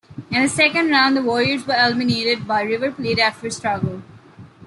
In 0.31 0.41
the 0.41 0.49
second 0.49 0.89
round, 0.89 1.15
the 1.15 1.21
Warriors 1.21 1.67
were 1.67 1.75
eliminated 1.77 2.47
by 2.47 2.63
River 2.63 2.91
Plate 2.91 3.19
after 3.19 3.45
a 3.45 3.51
struggle. 3.51 4.01